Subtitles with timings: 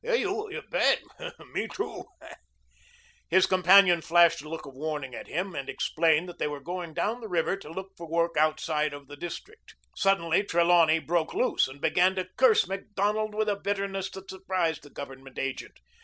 [0.03, 1.03] "You bet.
[1.53, 2.05] Me too."
[3.29, 6.95] His companion flashed a look of warning at him and explained that they were going
[6.95, 9.75] down the river to look for work outside of the district.
[9.95, 14.89] Suddenly Trelawney broke loose and began to curse Macdonald with a bitterness that surprised the
[14.89, 15.79] Government agent.